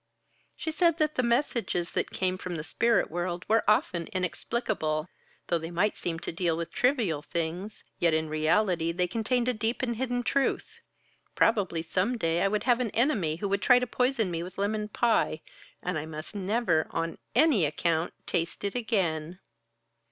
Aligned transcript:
She 0.55 0.71
said 0.71 0.97
that 0.97 1.13
the 1.13 1.21
messages 1.21 1.91
that 1.91 2.09
came 2.09 2.35
from 2.39 2.55
the 2.57 2.63
spirit 2.63 3.11
world 3.11 3.45
were 3.47 3.63
often 3.69 4.07
inexplicable; 4.07 5.07
though 5.45 5.59
they 5.59 5.69
might 5.69 5.95
seem 5.95 6.17
to 6.21 6.31
deal 6.31 6.57
with 6.57 6.71
trivial 6.71 7.21
things, 7.21 7.83
yet 7.99 8.11
in 8.11 8.27
reality 8.27 8.91
they 8.91 9.05
contained 9.05 9.47
a 9.47 9.53
deep 9.53 9.83
and 9.83 9.97
hidden 9.97 10.23
truth. 10.23 10.79
Probably 11.35 11.83
some 11.83 12.17
day 12.17 12.41
I 12.41 12.47
would 12.47 12.63
have 12.63 12.79
an 12.79 12.89
enemy 12.95 13.35
who 13.35 13.49
would 13.49 13.61
try 13.61 13.77
to 13.77 13.85
poison 13.85 14.31
me 14.31 14.41
with 14.41 14.57
lemon 14.57 14.87
pie, 14.87 15.41
and 15.83 15.99
I 15.99 16.07
must 16.07 16.33
never, 16.33 16.87
on 16.89 17.19
any 17.35 17.63
account, 17.67 18.11
taste 18.25 18.63
it 18.63 18.73
again." 18.73 19.37